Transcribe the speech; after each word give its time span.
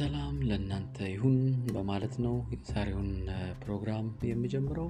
ሰላም 0.00 0.36
ለእናንተ 0.48 0.96
ይሁን 1.10 1.34
በማለት 1.72 2.14
ነው 2.24 2.34
የዛሬውን 2.52 3.08
ፕሮግራም 3.62 4.06
የምጀምረው። 4.28 4.86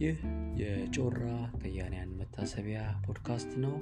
ይህ 0.00 0.16
የጮራ 0.60 1.20
ከያንያን 1.60 2.10
መታሰቢያ 2.20 2.78
ፖድካስት 3.04 3.50
ነው። 3.64 3.74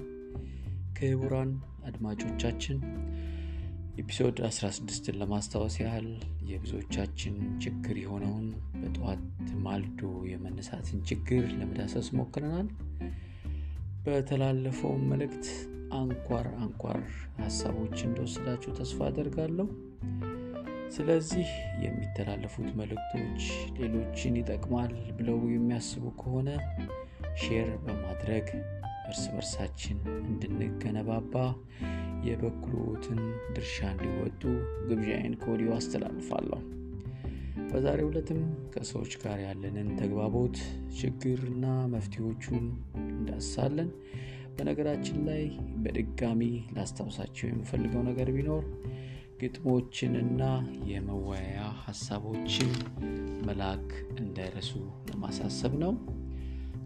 ክቡራን 0.99 1.53
አድማጮቻችን 1.85 2.79
episode 3.97 4.37
16ን 4.49 5.19
ለማስታወስ 5.21 5.77
ያህል 5.83 6.09
የብዙዎቻችን 6.51 7.37
ችግር 7.59 7.99
የሆነውን 8.03 8.47
በጠዋት 8.83 9.25
ማልዶ 9.67 10.03
የመነሳትን 10.33 11.01
ችግር 11.11 11.47
ለመዳሰስ 11.61 12.11
ሞክረናል። 12.13 12.69
በተላለፈው 14.07 14.95
መልእክት 15.11 15.47
አንኳር 15.95 16.49
አንኳር 16.59 17.03
ሀሳቦች 17.39 17.99
እንደወሰዳችሁ 18.03 18.73
ተስፋ 18.73 19.01
አደርጋለሁ። 19.07 19.69
ስለዚህ 20.95 21.49
የሚተላለፉት 21.85 22.69
መልእክቶች 22.81 23.45
ሌሎችን 23.79 24.35
ይጠቅማል 24.41 24.93
ብለው 25.17 25.39
የሚያስቡ 25.53 26.05
ከሆነ 26.21 26.49
share 27.43 27.71
በማድረግ 27.85 28.47
እርስ 29.09 29.23
በርሳችን 29.33 29.99
እንድንገነባባ 30.23 31.35
የበኩሎትን 32.29 33.21
ድርሻ 33.57 33.79
እንዲወጡ 33.95 34.43
ግብዣዬን 34.89 35.35
ከወዲሁ 35.43 35.73
አስተላልፋለሁ። 35.79 36.61
በዛሬው 37.71 38.09
ዕለትም 38.11 38.41
ከሰዎች 38.75 39.13
ጋር 39.23 39.39
ያለንን 39.47 39.89
ተግባቦት 40.01 40.57
ችግርና 40.99 41.65
መፍትሄዎቹን 41.95 42.65
እንዳሳለን። 43.05 43.91
በነገራችን 44.57 45.19
ላይ 45.29 45.43
በድጋሚ 45.85 46.43
ላስታውሳቸው 46.77 47.47
የምፈልገው 47.49 48.03
ነገር 48.11 48.29
ቢኖር 48.37 48.65
ግጥሞችንና 49.45 50.43
የመወያያ 50.91 51.63
ሀሳቦችን 51.81 52.71
መላክ 53.47 53.89
እንዳይረሱ 54.21 54.71
ለማሳሰብ 55.09 55.73
ነው። 55.83 55.93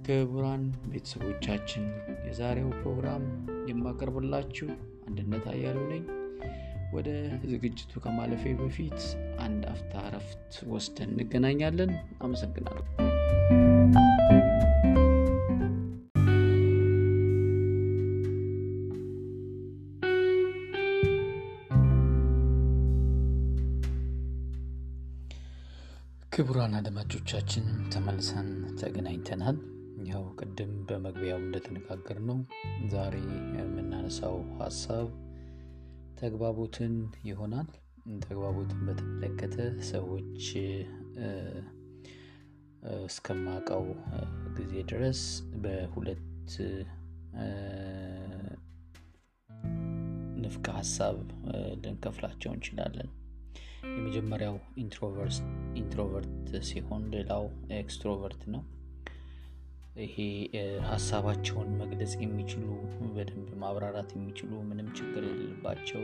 ክቡራን 0.06 0.62
ቤተሰቦቻችን 0.88 1.84
የዛሬው 2.28 2.70
ፕሮግራም 2.80 3.24
የማቀርብላችሁ 3.70 4.68
አንድነት 5.08 5.46
አያሌው 5.52 5.86
ነኝ። 5.92 6.04
ወደ 6.92 7.08
ዝግጅቱ 7.50 8.00
ከማለፌ 8.04 8.54
በፊት 8.60 9.00
አንድ 9.38 9.64
አፍታ 9.74 10.04
እረፍት 10.08 10.56
ወስደን 10.72 11.12
እንገናኛለን። 11.14 11.92
አመሰግናለሁ። 12.20 12.84
ክቡራን 26.38 26.74
አድማጮቻችን 26.78 27.64
ተመልሰን 27.92 28.48
ተገናኝተናል። 28.80 29.56
ያው 30.10 30.24
ቅድም 30.38 30.72
በመግቢያው 30.88 31.38
እንደተነጋገር 31.40 32.18
ነው 32.28 32.38
ዛሬ 32.92 33.14
የምናነሳው 33.56 34.36
ሀሳብ 34.60 35.08
ተግባቦትን 36.20 36.94
ይሆናል። 37.24 37.68
ተግባቦትን 38.22 38.80
በተመለከተ 38.88 39.56
ሰዎች 39.90 40.46
እስከማውቀው 43.06 43.84
ጊዜ 44.58 44.84
ድረስ 44.92 45.22
በሁለት 45.64 46.24
ንፍቀ 50.38 50.68
ሀሳብ 50.78 51.18
ልንከፍላቸው 51.82 52.52
እንችላለን። 52.54 53.10
የመጀመሪያው 53.98 54.56
introvert 55.76 56.26
ሲሆን 56.68 57.04
ሌላው 57.14 57.44
extrovert 57.78 58.42
ነው። 58.54 58.62
ይሄ 60.02 60.16
ሀሳባቸውን 60.88 61.70
መግለጽ 61.80 62.12
የሚችሉ 62.20 62.66
በደንብ 63.14 63.48
ማብራራት 63.62 64.10
የሚችሉ 64.16 64.50
ምንም 64.68 64.88
ችግር 64.98 65.22
የሌለባቸው 65.28 66.02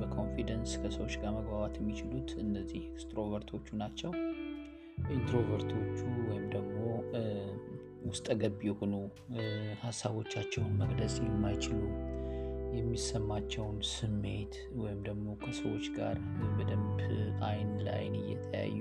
በ 0.00 0.12
confidence 0.12 0.72
ከሰዎች 0.82 1.14
ጋር 1.22 1.32
መግባባት 1.38 1.74
የሚችሉት 1.80 2.30
እነዚህ 2.44 2.82
extrovert 2.90 3.50
ኦቹ 3.50 3.76
ናቸው። 3.82 4.12
introvert 5.16 5.73
ኦቹ 5.73 5.98
ወይም 6.28 6.46
ደግሞ 6.54 6.78
ውስጠ 8.06 8.28
ገብ 8.40 8.60
የሆኑ 8.68 8.94
ሀሳቦቻቸውን 9.82 10.72
መግለጽ 10.82 11.16
የማይችሉ 11.24 11.80
የሚሰማቸውን 12.74 13.76
ስሜት 13.90 14.54
ወይም 14.80 14.98
ደግሞ 15.06 15.34
ከሰዎች 15.42 15.84
ጋር 15.96 16.16
በደንብ 16.56 16.98
አይን 17.48 17.70
ለአይን 17.84 18.14
እየተያዩ 18.20 18.78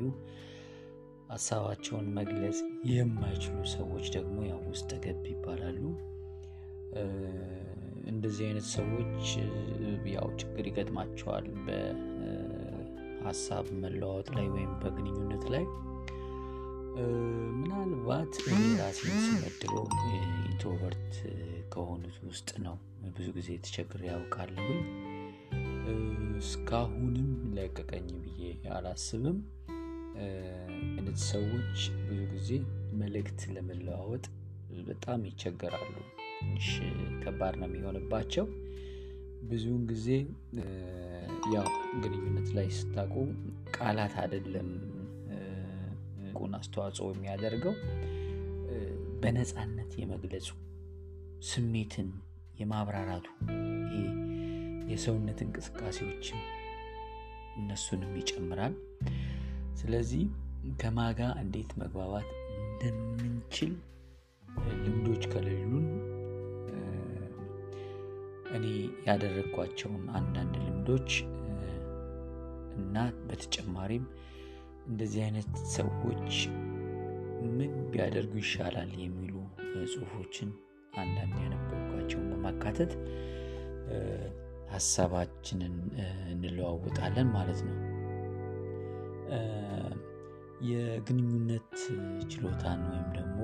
ሀሳባቸውን 1.30 2.08
መግለጽ 2.18 2.58
የማይችሉ 2.90 3.56
ሰዎች 3.76 4.06
ደግሞ 4.16 4.36
ያው 4.50 4.60
ውስጠ 4.72 4.92
ገብ 5.06 5.24
ይባላሉ። 5.32 5.82
እንደዚህ 8.08 8.44
አይነት 8.48 8.68
ሰዎች 8.76 9.26
ያው 10.14 10.28
ችግር 10.42 10.68
ይገጥማቸዋል 10.70 11.48
በሀሳብ 11.66 13.68
መለዋወጥ 13.84 14.30
ላይ 14.38 14.48
ወይም 14.56 14.72
በግንኙነት 14.84 15.46
ላይ 15.56 15.66
ምናልባት 17.60 18.34
ራሴን 18.80 19.20
ስመድበው 19.26 19.86
introvert 20.46 21.14
ከሆኑት 21.76 22.18
ውስጥ 22.28 22.50
ነው 22.66 22.76
ብዙ 23.16 23.28
ጊዜ 23.38 23.50
ተቸግሬ 23.64 24.02
ያውቃለሁ። 24.10 24.68
እስካሁንም 26.42 27.28
ለቀቀኝ 27.56 28.08
ብዬ 28.24 28.42
አላስብም። 28.76 29.38
አይነት 30.96 31.20
ሰዎች 31.30 31.78
ብዙ 32.08 32.20
ጊዜ 32.34 32.50
መልእክት 33.02 33.42
ለመለዋወጥ 33.56 34.26
በጣም 34.90 35.22
ይቸገራሉ። 35.30 35.94
ትንሽ 36.40 36.70
ከባድ 37.24 37.56
ነው 37.62 37.68
የሚሆንባቸው። 37.70 38.46
ብዙውን 39.44 39.84
ጊዜ 39.92 40.08
ያው 41.56 41.68
ግንኙነት 42.04 42.50
ላይ 42.58 42.68
ስታቁ 42.78 43.14
ቃላት 43.76 44.14
አይደለም 44.24 44.70
ቁን 46.40 46.54
አስተዋጽኦ 46.60 47.08
የሚያደርገው 47.14 47.76
በነፃነት 49.22 49.92
የመግለጹ 50.02 50.48
ስሜትን 51.42 52.10
የማብራራቱ 52.60 53.28
ይሄ 53.92 54.04
የሰውነት 54.92 55.40
እንቅስቃሴዎችም 55.46 56.42
እነሱንም 57.58 58.14
ይጨምራል። 58.20 58.74
ስለዚህ 59.80 60.24
ከማጋ 60.82 61.20
እንዴት 61.42 61.72
መግባባት 61.82 62.30
እንደምንችል 62.60 63.72
ልምዶች 64.82 65.24
ከሌሉን 65.32 65.88
እኔ 68.56 68.66
ያደረግኳቸውን 69.08 70.04
አንዳንድ 70.18 70.56
ልምዶች 70.66 71.10
እና 72.78 72.96
በተጨማሪም 73.28 74.06
እንደዚህ 74.88 75.22
አይነት 75.24 75.50
ሰዎች 75.76 76.34
ምን 77.58 77.74
ቢያደርጉ 77.92 78.34
ይሻላል 78.44 78.92
የሚሉ 79.02 79.34
ጽሁፎችን 79.94 80.50
አንዳንድ 80.98 81.36
ያነበብኳቸውን 81.44 82.28
በማካተት 82.32 82.92
ሀሳባችንን 84.72 85.76
እንለዋውጣለን 86.32 87.28
ማለት 87.30 87.60
ነው። 87.68 87.78
የግንኙነት 90.70 91.74
ችሎታን 92.32 92.82
ወይም 92.90 93.10
ደግሞ 93.18 93.40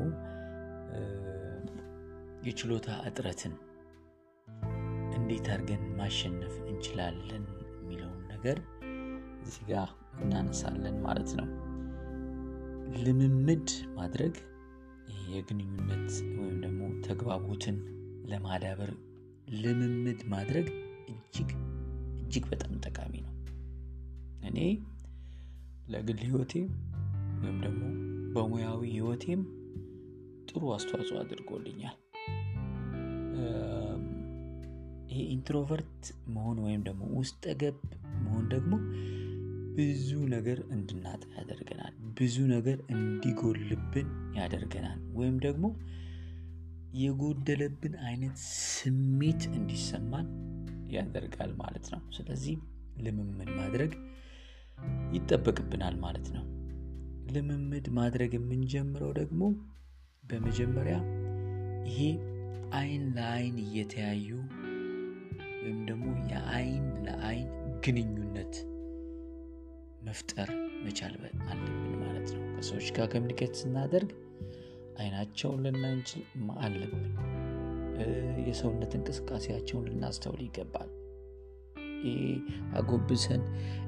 የችሎታ 2.44 2.90
እጥረትን 3.08 3.54
እንዴት 5.18 5.48
አድርገን 5.54 5.84
ማሸነፍ 5.98 6.54
እንችላለን 6.64 7.44
የሚለውን 7.74 8.22
ነገር 8.32 8.58
እዚህ 9.44 9.64
ጋር 9.70 9.90
እናነሳለን 10.22 10.96
ማለት 11.02 11.32
ነው። 11.40 11.48
ልምምድ 13.04 13.68
ማድረግ 13.96 14.34
የግንኙነት 15.34 16.10
ወይም 16.38 16.58
ደግሞ 16.62 16.82
ተግባቦትን 17.02 17.78
ለማዳበር 18.26 18.92
ልምምድ 19.62 20.22
ማድረግ 20.34 20.68
እጅግ 21.14 21.50
እጅግ 22.22 22.46
በጣም 22.52 22.74
ጠቃሚ 22.86 23.14
ነው። 23.26 23.34
እኔ 24.50 24.60
ለግል 25.88 26.20
ህይወቴ 26.26 26.54
ወይም 27.42 27.58
ደግሞ 27.66 27.82
በሙያዊ 28.34 28.82
ህይወቴም 28.94 29.42
ጥሩ 30.50 30.62
አስተዋጽኦ 30.76 31.18
አድርጎልኛል። 31.20 31.98
ይሄ 35.10 35.22
introvert 35.34 36.04
መሆን 36.28 36.58
ወይም 36.66 36.82
ደግሞ 36.82 37.02
ውስጠ 37.18 37.54
ገብ 37.62 37.78
መሆን 38.22 38.46
ደግሞ 38.54 38.74
ብዙ 39.76 40.10
ነገር 40.34 40.60
እንድናጣ 40.72 41.24
ያደርገናል። 41.38 41.94
ብዙ 42.22 42.36
ነገር 42.48 42.78
እንዲጎልብን 42.94 44.08
ያደርገናል። 44.36 45.00
ወይም 45.14 45.38
ደግሞ 45.40 45.66
የጎደለብን 46.94 47.94
አይነት 48.06 48.36
ስሜት 48.72 49.42
እንዲሰማን 49.54 50.28
ያደርጋል 50.88 51.52
ማለት 51.54 51.86
ነው። 51.94 52.02
ስለዚህ 52.18 52.56
ልምምድ 52.98 53.50
ማድረግ 53.60 53.92
ይጠበቅብናል 55.14 55.96
ማለት 56.00 56.28
ነው። 56.36 56.46
ልምምድ 57.34 57.86
ማድረግ 57.90 58.32
የምንጀምረው 58.34 59.12
ደግሞ 59.12 59.42
በመጀመሪያ 60.24 60.98
ይሄ 61.88 62.00
አይን 62.74 63.06
ለአይን 63.16 63.56
እየተያዩ 63.66 64.30
ወይም 65.62 65.80
ደግሞ 65.86 66.06
የአይን 66.32 66.86
ለአይን 67.06 67.50
ግንኙነት 67.86 68.54
መፍጠር 70.04 70.50
መቻል 70.86 71.16
አለብን 71.48 71.96
ማለት 71.96 72.11
ነው። 72.62 72.68
ከሰዎች 72.68 72.88
ጋር 72.98 73.08
ኮሚኒኬት 73.14 73.54
ስናደርግ 73.60 74.10
አይናቸውን 75.00 75.62
ልናይ 75.66 75.94
እንችል 75.94 76.24
አለብን። 76.60 77.06
የሰውነት 78.48 78.92
እንቅስቃሴያቸውን 78.98 79.88
ልናስተውል 79.90 80.42
ይገባል። 80.46 80.90
ይሄ 82.06 82.22
አጎብሰን 82.74 83.42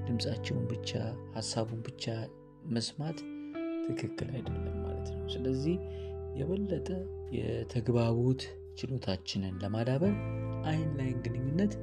ድምፃቸውን 0.05 0.65
ብቻ 0.71 0.91
ሀሳቡን 1.35 1.79
ብቻ 1.81 2.05
መስማት 2.69 3.17
ትክክል 3.87 4.29
አይደለም 4.35 4.75
ማለት 4.83 5.07
ነው። 5.13 5.25
ስለዚህ 5.29 5.77
የበለጠ 6.35 6.89
የተግባቦት 7.37 8.43
ችሎታችንን 8.79 9.55
ለማዳበር 9.63 10.13
አይን 10.65 10.89
ላይን 10.99 11.17
ግንኙነት 11.25 11.73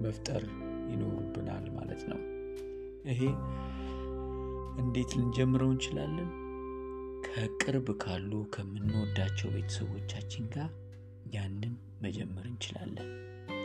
መፍጠር 0.00 0.42
ይኖሩብናል 0.92 1.66
ማለት 1.70 2.02
ነው። 2.08 2.20
ይሄ 3.04 3.20
እንዴት 4.76 5.10
ልንጀምረው 5.18 5.70
እንችላለን? 5.72 6.28
ከቅርብ 7.26 7.86
ካሉ 8.02 8.32
ከምንወዳቸው 8.54 9.48
ቤተሰቦቻችን 9.54 10.44
ጋር 10.54 10.70
ያንን 11.34 11.72
መጀመር 12.04 12.44
እንችላለን። 12.50 13.08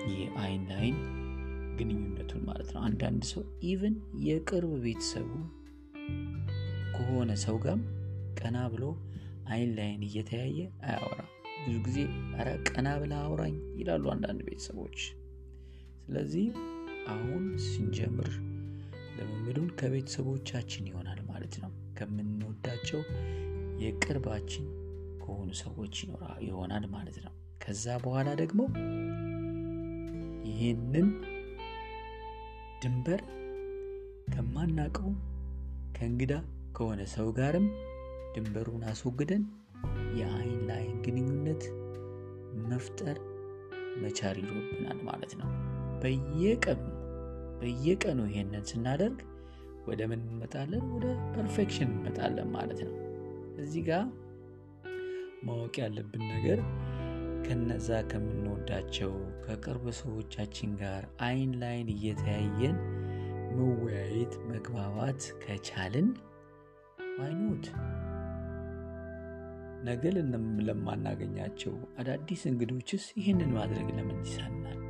ይህ 0.09 0.21
አይን 0.43 0.63
ላይን 0.71 0.97
ግንኙነቱን 1.79 2.43
ማለት 2.47 2.69
ነው። 2.75 2.81
አንዳንድ 2.87 3.23
ሰው 3.31 3.43
even 3.69 3.95
የቅርብ 4.27 4.71
ቤተሰቡ 4.85 5.29
ከሆነ 6.95 7.31
ሰው 7.45 7.57
ጋርም 7.63 7.83
ቀና 8.39 8.57
ብሎ 8.73 8.83
አይን 9.51 9.71
ላይን 9.77 10.01
እየተያየ 10.07 10.59
አያወራም። 10.87 11.29
ብዙ 11.63 11.75
ጊዜ 11.87 11.97
ኧረ 12.35 12.49
ቀና 12.69 12.87
ብለህ 13.01 13.19
አውራኝ 13.23 13.55
ይላሉ 13.79 14.03
አንዳንድ 14.13 14.41
ቤተሰቦች። 14.47 14.99
ስለዚህ 16.03 16.47
አሁን 17.13 17.43
ስንጀምር 17.67 18.29
ልምምዱን 19.17 19.67
ከቤተሰቦቻችን 19.79 20.87
ይሆናል 20.89 21.19
ማለት 21.31 21.55
ነው። 21.63 21.71
ከምንወዳቸው 21.97 23.01
የቅርባችን 23.83 24.65
ከሆኑ 25.21 25.49
ሰዎች 25.61 25.95
ይሆናል 26.47 26.85
ማለት 26.93 27.17
ነው። 27.25 27.33
ከዛ 27.63 27.85
በኋላ 28.03 28.29
ደግሞ 28.41 28.61
ይህንን 30.51 31.07
ድንበር 32.81 33.21
ከማናቀው 34.33 35.09
ከእንግዳ 35.95 36.33
ከሆነ 36.75 37.01
ሰው 37.13 37.27
ጋርም 37.37 37.65
ድንበሩን 38.35 38.83
አስወግደን 38.91 39.43
የአይን 40.19 40.61
ለአይን 40.67 40.97
ግንኙነት 41.05 41.63
መፍጠር 42.69 43.17
መቻል 44.01 44.37
ይኖርብናል 44.41 44.99
ማለት 45.09 45.33
ነው። 45.41 45.49
በየቀኑ 46.01 46.79
በየቀኑ 47.61 48.19
ይሄንን 48.29 48.63
ስናደርግ 48.69 49.19
ወደ 49.87 50.01
ምን 50.09 50.21
እንመጣለን? 50.25 50.83
ወደ 50.95 51.05
perfection 51.35 51.89
እንመጣለን 51.89 52.49
ማለት 52.55 52.79
ነው። 52.87 52.95
እዚህ 53.63 53.83
ጋር 53.89 54.03
ማወቅ 55.43 55.75
ያለብን 55.81 56.23
ነገር 56.33 56.59
ከነዛ 57.45 57.89
ከምንወዳቸው 58.11 59.13
ከቅርብ 59.45 59.85
ሰዎቻችን 60.01 60.71
ጋር 60.81 61.03
አይን 61.27 61.53
ላይን 61.61 61.89
እየተያየን 61.95 62.77
መወያየት 63.55 64.33
መግባባት 64.51 65.21
ከቻልን 65.43 66.09
አይኖት 67.21 67.65
ነገ 69.83 70.03
ለማናገኛቸው 70.67 71.73
አዳዲስ 71.99 72.41
እንግዶችስ 72.51 73.05
ይህንን 73.19 73.51
ማድረግ 73.57 73.87
ለምን 73.97 74.19
ይሳናል? 74.25 74.80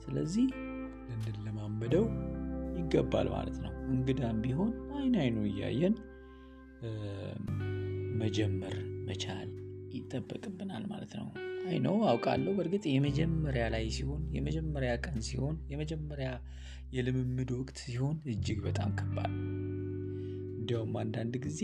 ስለዚህ 0.00 0.46
ልንለማመደው 1.24 2.04
ይገባል 2.80 3.28
ማለት 3.34 3.56
ነው። 3.64 3.72
እንግዳም 3.90 4.38
ቢሆን 4.44 4.70
አይን 4.94 5.14
አይኑ 5.22 5.36
እያየን 5.50 5.94
መጀመር 8.20 8.74
መቻል 9.08 9.48
ይጠበቅብናል 9.94 10.84
ማለት 10.90 11.12
ነው። 11.20 11.28
አይ 11.68 11.78
ነው 11.86 11.96
አውቃለሁ። 12.10 12.52
በእርግጥ 12.58 12.84
የመጀመሪያ 12.90 13.64
ላይ 13.74 13.84
ሲሆን 13.96 14.22
የመጀመሪያ 14.36 14.92
ቀን 15.04 15.18
ሲሆን 15.28 15.56
የመጀመሪያ 15.72 16.28
የልምምድ 16.92 17.50
ወቅት 17.58 17.78
ሲሆን 17.84 18.16
እጅግ 18.32 18.60
በጣም 18.66 18.90
ከባድ 19.00 19.32
እንዲያውም 20.60 20.94
አንዳንድ 21.02 21.34
ጊዜ 21.44 21.60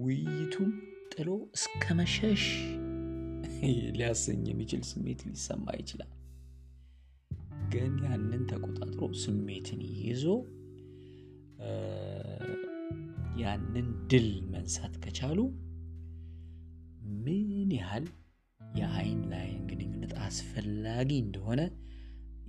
ውይይቱን 0.00 0.70
ጥሎ 1.12 1.28
እስከ 1.56 1.94
መሸሽ 2.00 2.44
ሊያሰኝ 3.96 4.42
የሚችል 4.50 4.82
ስሜት 4.90 5.20
ሊሰማ 5.28 5.66
ይችላል። 5.80 6.10
ግን 7.72 7.94
ያንን 8.06 8.42
ተቆጣጥሮ 8.50 9.08
ስሜትን 9.22 9.80
ይዞ 10.00 10.24
ያንን 13.42 13.88
ድል 14.10 14.28
መንሳት 14.52 14.94
ከቻሉ 15.04 15.38
ምን 17.24 17.70
ያህል 17.78 18.06
የአይን 18.60 19.20
ላይን 19.32 19.60
ግንኙነት 19.70 20.12
አስፈላጊ 20.26 21.10
እንደሆነ 21.24 21.60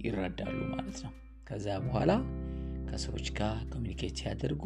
ይረዳሉ 0.03 0.57
ማለት 0.73 0.99
ነው። 1.05 1.13
ከዛ 1.47 1.67
በኋላ 1.85 2.11
ከሰዎች 2.89 3.27
ጋር 3.39 3.57
ኮሚኒኬት 3.73 4.15
ሲያደርጉ 4.21 4.63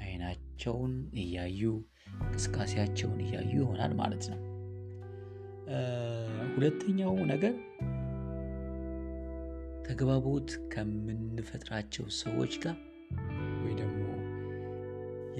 አይናቸውን 0.00 0.94
እያዩ 1.22 1.62
እንቅስቃሴያቸውን 2.20 3.20
እያዩ 3.26 3.52
ይሆናል 3.60 3.92
ማለት 3.94 4.24
ነው። 4.32 4.40
ሁለተኛው 6.54 7.14
ነገር 7.32 7.54
ተግባቦት 9.88 10.48
ከምንፈጥራቸው 10.72 12.06
ሰዎች 12.18 12.52
ጋር 12.64 12.76
ወይ 13.62 13.74
ደግሞ 13.74 14.00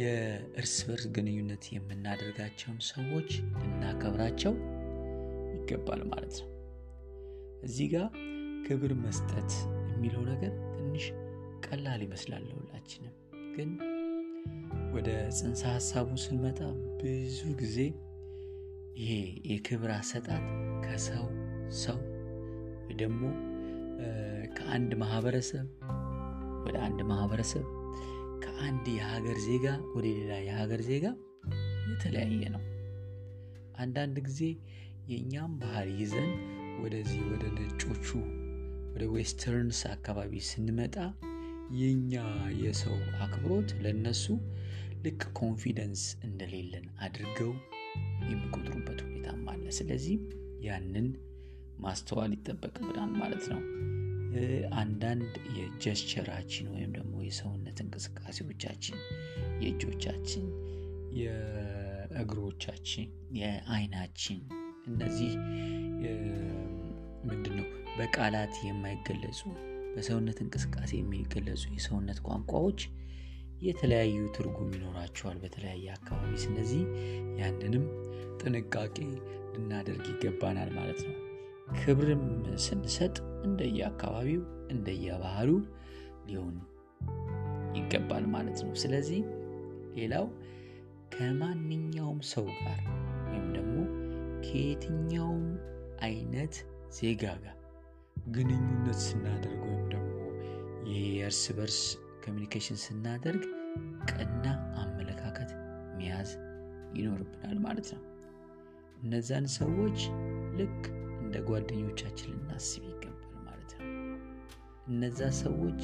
የእርስ 0.00 0.74
በርስ 0.86 1.04
ግንኙነት 1.16 1.64
የምናደርጋቸውን 1.74 2.78
ሰዎች 2.88 3.30
ልናከብራቸው 3.60 4.54
ይገባል 5.54 6.02
ማለት 6.04 6.36
ነው። 6.40 6.50
እዚህ 7.62 7.88
ጋር 7.94 8.06
ክብር 8.66 8.92
መስጠት 9.04 9.52
የሚለው 9.92 10.22
ነገር 10.30 10.52
ትንሽ 10.74 11.06
ቀላል 11.66 12.02
ይመስላል 12.06 12.44
ለሁላችንም። 12.48 13.14
ግን 13.56 13.70
ወደ 14.92 15.08
ጽንሰ 15.38 15.62
ሀሳቡ 15.74 16.08
ስንመጣ 16.24 16.60
ብዙ 17.00 17.40
ጊዜ 17.60 17.78
ይሄ 18.98 19.10
የክብር 19.50 19.90
አሰጣጥ 19.96 20.44
ከሰው 20.84 21.26
ሰው 21.82 21.98
ደግሞ 22.96 23.22
ከአንድ 24.58 24.92
ማህበረሰብ 25.02 25.66
ወደ 26.66 26.76
አንድ 26.86 27.00
ማህበረሰብ 27.10 27.64
ከአንድ 28.44 28.86
የሀገር 28.94 29.38
ዜጋ 29.46 29.66
ወደ 29.94 30.06
ሌላ 30.12 30.32
የሀገር 30.46 30.82
ዜጋ 30.88 31.06
የተለያየ 31.90 32.42
ነው። 32.54 32.62
አንዳንድ 33.78 34.16
ጊዜ 34.26 34.40
የእኛም 35.10 35.52
ባህል 35.60 35.88
ይዘን 36.00 36.30
ወደዚህ 36.82 37.20
ወደ 37.30 37.44
ነጮቹ 37.56 38.06
ወደ 38.92 39.04
westerns 39.14 39.80
አካባቢ 39.94 40.40
ስንመጣ 40.48 40.96
የኛ 41.78 42.14
የሰው 42.60 42.96
አክብሮት 43.24 43.70
ለነሱ 43.84 44.24
ልክ 45.04 45.22
confidence 45.38 46.04
እንደሌለን 46.26 46.86
አድርገው 47.00 47.50
የሚቆጥሩበት 48.28 49.00
ሁኔታም 49.06 49.42
አለ። 49.52 49.64
ስለዚህ 49.78 50.16
ያንን 50.60 51.08
ማስተዋል 51.78 52.32
ይጠበቅብናል 52.36 53.12
ማለት 53.20 53.44
ነው። 53.52 53.60
አንዳንድ 54.78 55.34
የጀስቸራችን 55.58 56.66
ወይም 56.74 56.90
ደግሞ 56.96 57.14
የሰውነት 57.24 57.78
እንቅስቃሴዎቻችን፣ 57.84 58.96
የእጆቻችን፣ 59.62 60.44
የእግሮቻችን፣ 61.20 63.06
የአይናችን 63.38 64.40
እነዚህ 64.88 65.32
ምንድን 67.28 67.54
ነው 67.58 67.66
በቃላት 67.98 68.54
የማይገለጹ 68.66 69.40
በሰውነት 69.94 70.38
እንቅስቃሴ 70.44 70.90
የሚገለጹ 70.98 71.64
የሰውነት 71.74 72.18
ቋንቋዎች 72.26 72.80
የተለያዩ 73.62 74.18
ትርጉም 74.36 74.74
ይኖራቸዋል 74.76 75.38
በተለያየ 75.42 75.86
አካባቢ። 75.96 76.34
ስለዚህ 76.44 76.82
ያንንም 77.40 77.86
ጥንቃቄ 78.42 78.96
ልናደርግ 79.54 80.04
ይገባናል 80.12 80.70
ማለት 80.76 81.00
ነው። 81.08 81.16
ክብርም 81.76 82.24
ስንሰጥ 82.56 83.16
እንደየ 83.44 83.80
አካባቢው 83.86 84.42
እንደየባህሉ 84.70 85.50
ሊሆን 86.26 86.56
ይገባል 87.74 88.24
ማለት 88.26 88.58
ነው። 88.64 88.74
ስለዚህ 88.74 89.20
ሌላው 89.94 90.26
ከማንኛውም 91.14 92.20
ሰው 92.22 92.46
ጋር 92.58 92.80
ወይም 93.28 93.46
ደግሞ 93.52 93.76
ከየትኛውም 94.46 95.46
አይነት 96.00 96.54
ዜጋ 96.90 97.32
ጋር 97.44 97.54
ግንኙነት 98.28 98.98
ስናደርግ 98.98 99.62
ወይም 99.62 99.88
ደግሞ 99.88 100.14
የእርስ 100.90 101.42
በርስ 101.58 101.80
ኮሚኒኬሽን 102.26 102.76
ስናደርግ 102.76 103.42
ቀና 104.10 104.44
አመለካከት 104.74 105.50
መያዝ 105.96 106.30
ይኖርብናል 106.94 107.58
ማለት 107.58 107.88
ነው። 107.94 108.02
እነዛን 109.02 109.46
ሰዎች 109.58 109.98
ልክ 110.54 110.80
እንደ 111.28 111.38
ጓደኞቻችን 111.48 112.28
ልናስብ 112.34 112.84
ይገባል 112.86 113.16
ማለት 113.46 113.72
ነው። 113.78 113.88
እነዛ 114.86 115.18
ሰዎች 115.40 115.80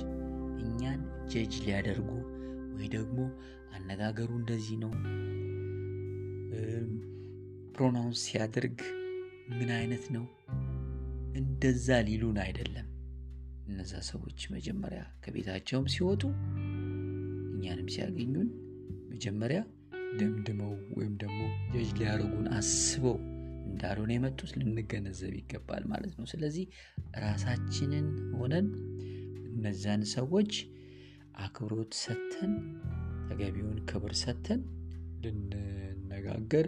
እኛን 0.62 1.00
ጀጅ 1.32 1.54
ሊያደርጉ 1.64 2.08
ወይ 2.76 2.86
ደግሞ 2.94 3.18
አነጋገሩ 3.76 4.30
እንደዚህ 4.38 4.76
ነው፣ 4.84 4.92
pronounce 7.76 8.22
ሲያደርግ 8.26 8.78
ምን 9.50 9.70
አይነት 9.78 10.06
ነው፣ 10.16 10.24
እንደዛ 11.34 11.98
ሊሉን 12.08 12.40
አይደለም። 12.44 12.88
እነዛ 13.66 13.92
ሰዎች 14.10 14.40
መጀመሪያ 14.50 15.02
ከቤታቸውም 15.24 15.92
ሲወጡ 15.94 16.22
እኛንም 17.54 17.88
ሲያገኙን 17.94 18.48
መጀመሪያ 19.12 19.60
ደምድመው 20.18 20.74
ወይም 20.96 21.14
ደግሞ 21.22 21.40
ጀጅ 21.74 21.92
ሊያደርጉን 22.00 22.48
አስበው 22.56 23.18
እንዳልሆነ 23.64 24.10
የመጡት 24.14 24.50
ልንገነዘብ 24.60 25.32
ይገባል 25.40 25.84
ማለት 25.84 26.14
ነው። 26.18 26.26
ስለዚህ 26.26 26.64
ራሳችንን 27.24 28.06
ሆነን 28.38 28.66
እነዛን 29.50 30.02
ሰዎች 30.14 30.52
አክብሮት 31.36 31.92
ሰተን 32.02 32.52
ተገቢውን 33.28 33.78
ክብር 33.90 34.12
ሰተን 34.22 34.60
ልንነጋገር 35.24 36.66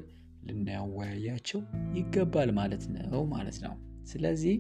ልናያወያያቸው 0.48 1.60
ይገባል 1.98 2.50
ማለት 2.58 2.84
ነው 2.96 3.22
ማለት 3.34 3.58
ነው። 3.64 3.74
ስለዚህ 4.04 4.56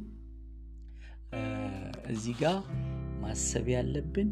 እዚህ 2.08 2.34
ጋር 2.42 2.58
ማሰብ 3.22 3.66
ያለብን 3.74 4.28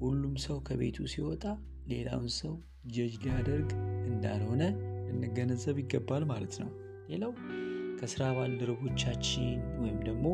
ሁሉም 0.00 0.34
ሰው 0.44 0.56
ከቤቱ 0.60 1.06
ሲወጣ 1.12 1.44
ሌላውን 1.88 2.32
ሰው 2.40 2.54
ጀጅ 2.86 3.14
ሊያደርግ 3.24 3.70
እንዳልሆነ 4.08 4.62
ልንገነዘብ 5.08 5.76
ይገባል 5.82 6.24
ማለት 6.24 6.54
ነው። 6.62 6.70
ሌላው 7.08 7.32
ከስራ 8.00 8.22
ባልደረቦቻችን 8.36 9.44
ወይም 9.82 9.98
ደግሞ 10.08 10.26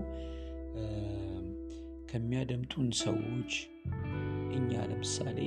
ከሚያደምጡን 2.10 2.88
ሰዎች 3.02 3.52
እኛ 4.56 4.70
ለምሳሌ 4.90 5.38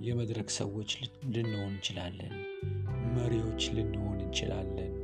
የመድረክ 0.00 0.48
ሰዎች 0.58 0.90
ልንሆን 1.34 1.72
እንችላለን፣ 1.72 2.34
መሪዎች 3.16 3.62
ልንሆን 3.76 4.18
እንችላለን፣ 4.24 4.94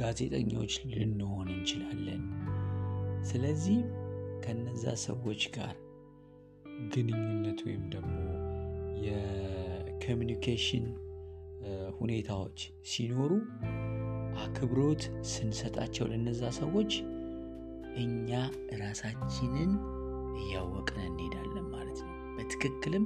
ጋዜጠኞች 0.00 0.72
ልንሆን 0.94 1.48
እንችላለን። 1.54 2.22
ስለዚህ 3.30 3.78
ከነዛ 4.44 4.84
ሰዎች 5.06 5.42
ጋር 5.56 5.74
ግንኙነት 6.94 7.60
ወይም 7.66 7.84
ደግሞ 7.94 8.14
የኮሚኒኬሽን 9.06 10.86
ሁኔታዎች 11.98 12.58
ሲኖሩ 12.90 13.32
አክብሮት 14.42 15.02
ስንሰጣቸው 15.30 16.04
ለነዛ 16.10 16.42
ሰዎች 16.58 16.92
እኛ 18.02 18.30
ራሳችንን 18.82 19.72
እያወቅን 20.40 21.00
እንሄዳለን 21.08 21.66
ማለት 21.74 21.98
ነው። 22.06 22.14
በትክክልም 22.36 23.04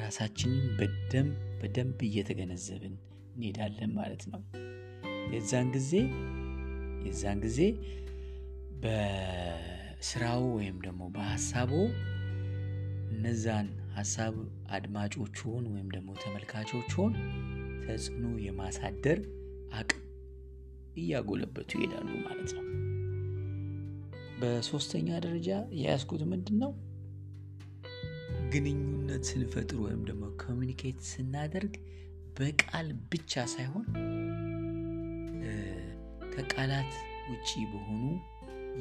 ራሳችንን 0.00 0.66
በደንብ 0.78 1.30
በደንብ 1.60 1.98
እየተገነዘብን 2.08 2.94
እንሄዳለን 3.34 3.90
ማለት 3.98 4.22
ነው። 4.32 4.42
የዛን 5.32 5.68
ጊዜ 5.76 5.92
የዛን 7.06 7.38
ጊዜ 7.44 7.58
በስራው 8.82 10.42
ወይም 10.56 10.76
ደግሞ 10.86 11.02
በሀሳቡ 11.14 11.72
እነዛን 13.12 13.68
ሀሳብ 13.94 14.34
አድማጮችሆን 14.70 15.64
ወይም 15.72 15.88
ደግሞ 15.94 16.10
ተመልካቾችሆን 16.22 17.12
ተጽዕኖ 17.84 18.26
የማሳደር 18.44 19.20
አቅም 19.72 20.02
እያጎለበቱ 20.96 21.70
ይሄዳሉ 21.78 22.08
ማለት 22.26 22.50
ነው። 22.56 22.64
በሶስተኛ 24.40 25.08
ደረጃ 25.24 25.48
የያዝኩት 25.78 26.22
ምንድን 26.30 26.58
ነው? 26.62 26.70
ግንኙነት 28.52 29.24
ስንፈጥር 29.30 29.78
ወይም 29.84 30.02
ደግሞ 30.08 30.24
ኮሚኒኬት 30.42 31.00
ስናደርግ 31.10 31.74
በቃል 32.38 32.88
ብቻ 33.12 33.42
ሳይሆን 33.46 33.86
ከቃላት 36.34 36.92
ውጪ 37.30 37.50
በሆኑ 37.72 38.04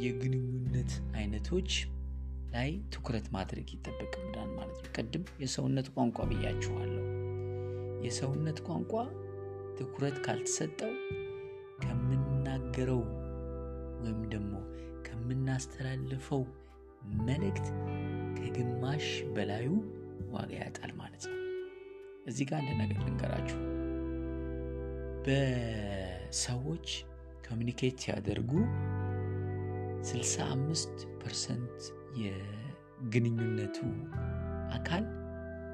የግንኙነት 0.03 0.91
አይነቶች 1.15 1.71
ላይ 2.53 2.69
ትኩረት 2.93 3.27
ማድረግ 3.35 3.67
ይጠበቅብናል 3.73 4.49
ማለት 4.55 4.77
ነው። 4.79 4.91
ቅድም 4.95 5.23
የሰውነት 5.43 5.87
ቋንቋ 5.95 6.25
ብያችኋለሁ። 6.29 7.05
የሰውነት 8.05 8.59
ቋንቋ 8.67 8.93
ትኩረት 9.79 10.17
ካልተሰጠው 10.25 10.93
ከምናገረው 11.83 13.01
ወይም 14.01 14.21
ደግሞ 14.33 14.53
ከምናስተላልፈው 15.07 16.43
መልእክት 17.27 17.67
ከግማሽ 18.37 19.05
በላዩ 19.35 19.69
ዋጋ 20.33 20.51
ያጣል 20.59 20.91
ማለት 20.99 21.23
ነው። 21.29 21.35
እዚህ 22.27 22.47
ጋር 22.49 22.59
አንድ 22.61 22.71
ነገር 22.81 22.99
ልንገራችሁ። 23.05 23.59
በሰዎች 25.25 26.87
communicate 27.47 27.95
ሲያደርጉ 28.03 28.51
65 30.09 30.91
ፐርሰንት 31.21 31.79
የግንኙነቱ 32.15 33.77
አካል 34.71 35.03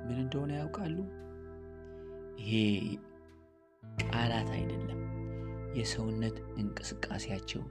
ምን 0.08 0.18
እንደሆነ 0.24 0.51
ያውቃሉ? 0.54 0.98
ይሄ 2.39 2.54
ቃላት 4.04 4.50
አይደለም፣ 4.50 5.01
የሰውነት 5.75 6.38
እንቅስቃሴያቸው፣ 6.58 7.63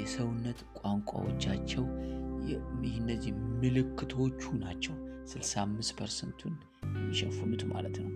የሰውነት 0.00 0.60
ቋንቋዎቻቸው፣ 0.78 1.84
እነዚህ 2.94 3.32
ምልክቶቹ 3.60 4.42
ናቸው 4.56 4.94
65 5.26 5.92
ፐርሰንቱን 6.00 6.54
የሚሸፍኑት 6.96 7.62
ማለት 7.64 7.96
ነው። 8.02 8.10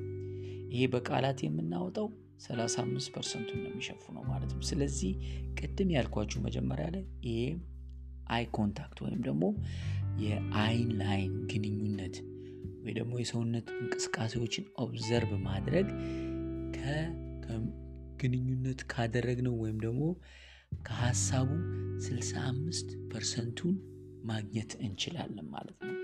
ይሄ 0.71 0.83
በቃላት 0.87 1.38
የምናወጣው 1.45 2.07
35 2.40 3.12
ፐርሰንቱን 3.14 3.59
ነው 3.59 3.71
የሚሸፍነው 3.71 4.23
ማለት 4.23 4.50
ነው። 4.52 4.62
ስለዚህ 4.62 5.12
ቅድም 5.61 5.90
ያልኳችሁ 5.97 6.38
መጀመሪያ 6.42 6.87
ላይ 6.95 7.04
ይሄ 7.23 7.40
eye 8.28 8.44
contact 8.56 8.98
ወይም 9.04 9.20
ደግሞ 9.23 9.44
የአይን 10.23 10.90
ላይን 11.00 11.35
ግንኙነት 11.50 12.16
ወይ 12.82 12.92
ደግሞ 12.99 13.12
የሰውነት 13.20 13.68
እንቅስቃሴዎችን 13.76 14.64
observe 14.78 15.30
ማድረግ 15.47 15.87
ከግንኙነት 17.44 18.80
ካደረግነው 18.92 19.54
ወይም 19.62 19.78
ደግሞ 19.78 20.02
ከሀሳቡ 20.87 21.49
65 22.06 22.97
ፐርሰንቱን 23.12 23.76
ማግኘት 24.25 24.73
እንችላለን 24.80 25.47
ማለት 25.50 25.78
ነው። 25.82 25.94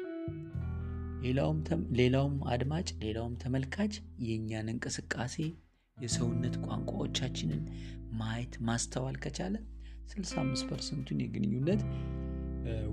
ሌላውም 1.99 2.35
አድማጭ 2.49 2.89
ሌላውም 3.05 3.35
ተመልካች 3.43 3.95
የእኛን 4.27 4.67
እንቅስቃሴ 4.73 5.37
የሰውነት 5.97 6.55
ቋንቋዎቻችንን 6.65 7.63
ማየት 8.13 8.55
ማስተዋል 8.61 9.17
ከቻለ 9.17 9.55
65 10.09 10.69
ፐርሰንቱን 10.71 11.21
የግንኙነት 11.25 11.83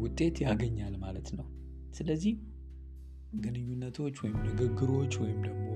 ውጤት 0.01 0.38
ያገኛል 0.46 0.96
ማለት 0.98 1.30
ነው። 1.38 1.48
ስለዚህ 1.94 2.34
ግንኙነቶች 3.44 4.15
ወይም 4.24 4.38
ንግግሮች 4.48 5.13
ወይም 5.22 5.39
ደግሞ 5.41 5.68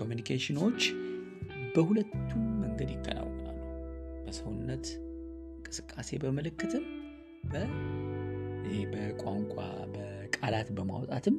ኮሚኒኬሽኖች 0.00 0.80
በሁለቱም 1.74 2.44
መንገድ 2.62 2.90
ይከናወናሉ። 2.94 3.58
በሰውነት 4.24 4.86
እንቅስቃሴ 5.56 6.18
በምልክትም 6.22 6.84
በቋንቋ 8.92 9.54
በቃላት 9.94 10.68
በማውጣትም 10.76 11.36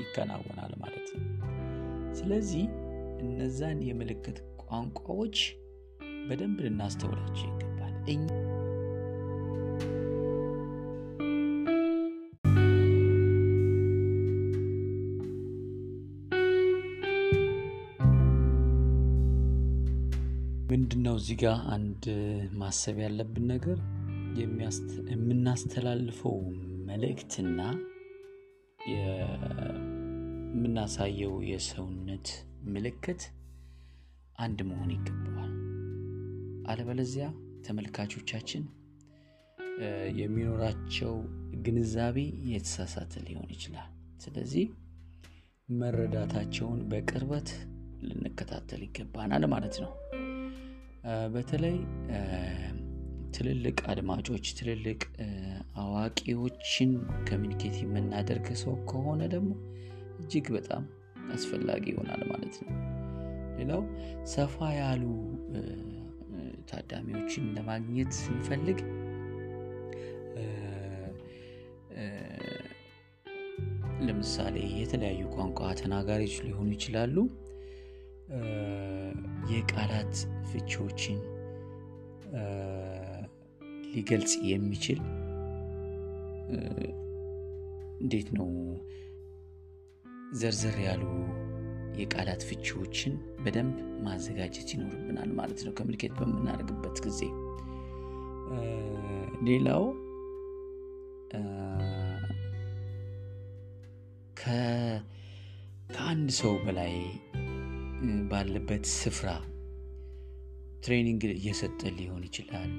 ይከናወናል 0.00 0.72
ማለት 0.82 1.08
ነው። 1.14 1.22
ስለዚህ 2.14 2.64
እነዛን 3.24 3.78
የምልክት 3.88 4.38
ቋንቋዎች 4.64 5.36
በደንብ 6.26 6.58
ልናስተውላቸው 6.64 7.46
ይገባል። 7.46 7.70
ምንድነው 20.68 21.14
እዚህ 21.18 21.36
ጋር 21.40 21.56
አንድ 21.74 22.04
ማሰብ 22.54 22.96
ያለብን 23.02 23.44
ነገር 23.50 23.78
የምናስተላልፈው 25.12 26.36
መልእክትና 26.88 27.60
የምናሳየው 30.54 31.34
የሰውነት 31.50 32.28
ምልክት 32.68 33.22
አንድ 34.38 34.58
መሆን 34.70 34.90
ይገባዋል። 34.96 35.43
አለበለዚያ 36.70 37.26
ተመልካቾቻችን 37.66 38.62
የሚኖራቸው 40.18 41.14
ግንዛቤ 41.64 42.18
የተሳሳተ 42.50 43.22
ሊሆን 43.26 43.48
ይችላል። 43.54 43.88
ስለዚህ 44.20 44.64
መረዳታቸውን 45.74 46.80
በቅርበት 46.90 47.48
ልንከታተል 48.08 48.80
ይገባናል 48.86 49.44
ማለት 49.46 49.76
ነው። 49.84 49.92
በተለይ 51.34 51.76
ትልልቅ 53.36 53.78
አድማጮች፣ 53.92 54.46
ትልልቅ 54.58 55.00
አዋቂዎችን 55.82 56.90
ኮሚኒኬት 57.28 57.76
የምናደርግ 57.82 58.46
ሰው 58.62 58.74
ከሆነ 58.90 59.22
ደግሞ 59.34 59.50
እጅግ 60.20 60.48
በጣም 60.56 60.84
አስፈላጊ 61.34 61.84
ይሆናል 61.92 62.22
ማለት 62.30 62.56
ነው። 62.62 62.72
ሌላው 63.58 63.82
ሰፋ 64.32 64.68
ያሉ 64.78 65.02
ታዳሚዎችን 66.68 67.44
ለማግኘት 67.56 68.12
ስንፈልግ 68.20 68.78
ለምሳሌ 74.06 74.56
የተለያዩ 74.80 75.22
ቋንቋ 75.34 75.60
ተናጋሪዎች 75.80 76.36
ሊሆኑ 76.46 76.68
ይችላሉ። 76.76 77.16
የቃላት 79.52 80.14
ፍቺዎችን 80.50 81.18
ሊገልጽ 83.94 84.32
የሚችል 84.50 85.00
እንዴት 88.00 88.28
ነው 88.36 88.48
ዘርዘር 90.40 90.76
ያሉ 90.86 91.04
የቃላት 92.00 92.42
ፍቺዎችን 92.48 93.14
በደንብ 93.44 93.76
ማዘጋጀት 94.06 94.68
ይኖርብናል 94.74 95.30
ማለት 95.38 95.60
ነው 95.66 95.72
communicate 95.78 96.14
በምናደርግበት 96.18 96.98
ጊዜ። 97.06 97.20
ሌላው 99.46 99.84
ከአንድ 105.90 106.28
ሰው 106.38 106.54
በላይ 106.64 106.94
ባለበት 108.30 108.84
ስፍራ 108.94 109.28
training 110.84 111.22
እየሰጠ 111.32 111.80
ሊሆን 111.98 112.22
ይችላል። 112.28 112.72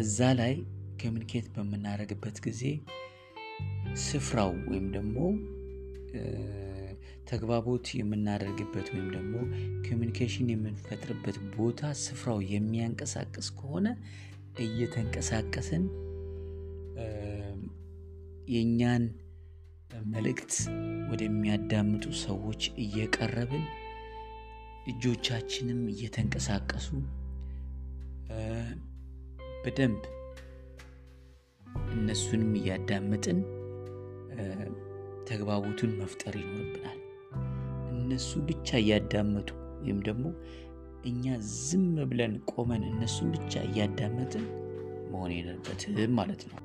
እዛ 0.00 0.28
ላይ 0.40 0.52
ኮሚኒኬት 1.02 1.46
በምናደርግበት 1.54 2.36
ጊዜ 2.46 2.62
ስፍራው 4.06 4.52
ወይም 4.70 4.86
ደግሞ 4.96 5.16
ተግባቦት 7.30 7.86
የምናደርግበት 7.96 8.86
ወይም 8.92 9.08
ደግሞ 9.16 9.34
ኮሚኒኬሽን 9.86 10.48
የምንፈጥርበት 10.52 11.36
ቦታ 11.56 11.90
ስፍራው 12.02 12.38
የሚያንቀሳቅስ 12.52 13.48
ከሆነ 13.58 13.88
እየተንቀሳቀስን 14.64 15.84
የእኛን 18.52 19.04
መልእክት 20.12 20.52
ወደሚያዳምጡ 21.10 22.04
ሰዎች 22.22 22.62
እየቀረብን 22.84 23.64
እጆቻችንም 24.90 25.80
እየተንቀሳቀሱ 25.92 26.88
በደንብ 29.64 30.02
እነሱንም 31.94 32.52
እያዳመጥን 32.60 33.38
ተግባቦቱን 35.30 35.92
መፍጠር 36.00 36.34
ይኖርብናል። 36.40 36.98
እነሱ 38.10 38.30
ብቻ 38.46 38.68
እያዳመጡ 38.80 39.48
ወይም 39.82 39.98
ደግሞ 40.06 40.24
እኛ 41.04 41.24
ዝም 41.58 41.84
ብለን 42.10 42.32
ቆመን 42.50 42.82
እነሱን 42.88 43.28
ብቻ 43.36 43.52
እያዳመጥን 43.68 44.46
መሆን 45.12 45.32
የለበትም 45.36 46.16
ማለት 46.18 46.42
ነው። 46.48 46.58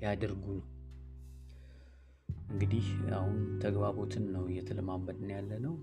ያድርጉ 0.00 0.44
ነው። 0.58 0.66
እንግዲህ 2.50 2.86
አሁን 3.16 3.34
ተግባቦትን 3.62 4.24
ነው 4.34 4.44
እየተለማመድን 4.50 5.30
ያለ 5.34 5.52
ነው። 5.66 5.74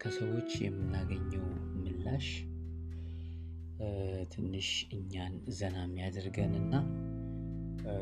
ከሰዎች 0.00 0.50
የምናገኘው 0.64 1.46
ምላሽ 1.78 2.26
ትንሽ 4.32 4.68
እኛን 4.96 5.34
ዘና 5.56 5.76
የሚያደርገን 5.84 6.52
እና 6.60 6.74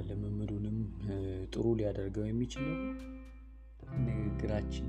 ልምምዱንም 0.09 0.77
ጥሩ 1.55 1.65
ሊያደርገው 1.79 2.27
የሚችለው 2.29 2.77
ንግግራችን 4.05 4.87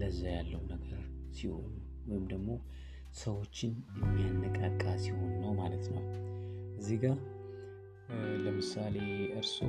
ለዛ 0.00 0.22
ያለው 0.36 0.62
ነገር 0.72 1.02
ሲሆን 1.36 1.74
ወይም 2.08 2.24
ደግሞ 2.32 2.48
ሰዎችን 3.20 3.72
የሚያነቃቃ 4.00 4.82
ሲሆን 5.04 5.32
ነው 5.42 5.52
ማለት 5.60 5.84
ነው። 5.94 6.02
እዚህ 6.78 6.98
ጋር 7.04 7.18
ለምሳሌ 8.44 8.96
እርስዎ 9.38 9.68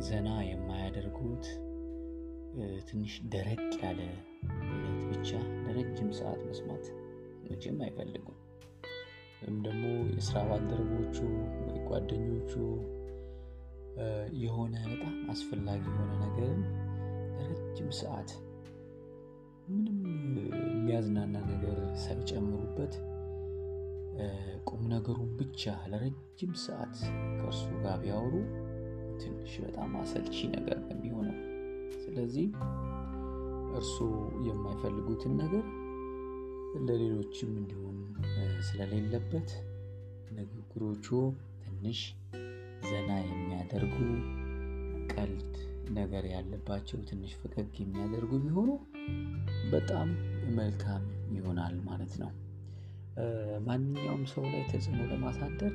ዘና 0.00 0.28
የማያደርጉት 0.44 1.44
ትንሽ 2.88 3.12
ደረቅ 3.32 3.60
ያለ 3.82 4.00
እውነት 4.66 5.02
ብቻ 5.10 5.30
ለረጅም 5.64 6.10
ሰዓት 6.18 6.40
መስማት 6.48 6.84
መቼም 7.46 7.78
አይፈልጉም። 7.86 8.38
ወይም 9.38 9.56
ደግሞ 9.64 9.84
የስራ 10.10 10.42
ባልደረቦቹ 10.48 11.16
ወይ 11.62 11.78
ጓደኞቹ 11.88 12.52
የሆነ 14.42 14.74
በጣም 14.92 15.16
አስፈላጊ 15.30 15.82
የሆነ 15.90 16.12
ነገርን 16.22 16.62
ለረጅም 17.36 17.90
ሰዓት 18.00 18.30
ምንም 19.68 19.98
የሚያዝናና 20.68 21.36
ነገር 21.50 21.76
ሳይጨምሩበት 21.96 22.94
ቁም 24.68 24.82
ነገሩን 24.92 25.30
ብቻ 25.38 25.62
ለረጅም 25.92 26.52
ሰዓት 26.64 26.96
ከእርሱ 27.38 27.62
ጋር 27.82 27.96
ቢያወሩ 28.02 28.34
ትንሽ 29.20 29.52
በጣም 29.64 29.90
አሰልቺ 30.00 30.36
ነገር 30.54 30.78
ነው 30.82 30.92
የሚሆነው። 30.94 31.36
ስለዚህ 32.04 32.46
እርሱ 33.76 33.96
የማይፈልጉትን 34.48 35.34
ነገር 35.42 35.64
ለሌሎችም 36.86 37.50
እንዲሆን 37.60 37.98
ስለሌለበት 38.68 39.50
ንግግሮቹ 40.36 41.06
ትንሽ 41.64 42.00
ዘና 42.88 43.10
የሚያደርጉ 43.24 43.96
ቀልድ 45.14 45.54
ነገር 45.90 46.24
ያለባቸው 46.34 46.98
ትንሽ 47.10 47.32
ፈገግ 47.40 47.74
የሚያደርጉ 47.80 48.32
ቢሆኑ 48.44 48.70
በጣም 49.72 50.08
መልካም 50.58 51.04
ይሆናል 51.36 51.76
ማለት 51.88 52.14
ነው። 52.22 52.30
ማንኛውም 53.66 54.22
ሰው 54.32 54.44
ላይ 54.44 54.62
ተጽዕኖ 54.70 55.00
ለማሳደር 55.10 55.74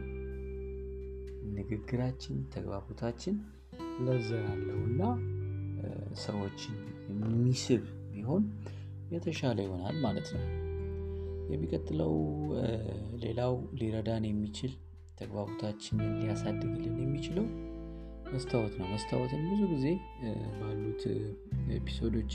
ንግግራችን፣ 1.60 2.38
ተግባቦታችን 2.54 3.36
ለዛ 4.06 4.30
ያለውና 4.45 5.02
ሰዎችን 6.23 6.75
የሚስብ 7.23 7.84
ቢሆን 8.13 8.43
የተሻለ 9.12 9.58
ይሆናል 9.67 9.97
ማለት 10.06 10.28
ነው። 10.36 10.43
የሚቀጥለው 11.54 12.13
ሌላው 13.23 13.54
ሊረዳን 13.80 14.25
የሚችል 14.30 14.73
ተግባቦታችንን 15.21 16.12
ሊያሳድግልን 16.19 16.97
የሚችለው 17.04 17.45
መስታወት 18.34 18.73
ነው። 18.80 18.88
መስታወትን 18.93 19.41
ብዙ 19.52 19.62
ጊዜ 19.73 19.86
ባሉት 20.60 21.04
episode 21.78 22.10
ኦቼ 22.10 22.34